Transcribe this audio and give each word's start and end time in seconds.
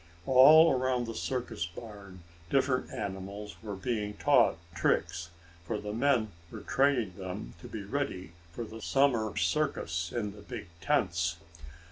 All 0.25 0.71
around 0.71 1.05
the 1.05 1.13
circus 1.13 1.67
barn 1.67 2.23
different 2.49 2.91
animals 2.91 3.57
were 3.61 3.75
being 3.75 4.15
taught 4.15 4.57
tricks, 4.73 5.29
for 5.63 5.79
the 5.79 5.93
men 5.93 6.31
were 6.49 6.61
training 6.61 7.13
them 7.19 7.53
to 7.61 7.67
be 7.67 7.83
ready 7.83 8.31
for 8.51 8.63
the 8.63 8.81
summer 8.81 9.37
circus 9.37 10.11
in 10.11 10.31
the 10.35 10.41
big 10.41 10.69
tents. 10.81 11.35